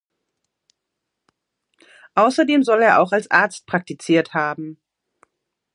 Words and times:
Außerdem 2.15 2.63
soll 2.63 2.81
er 2.81 3.01
auch 3.01 3.11
als 3.11 3.29
Arzt 3.29 3.67
praktiziert 3.67 4.33
haben. 4.33 4.81